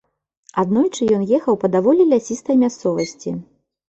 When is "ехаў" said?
1.37-1.59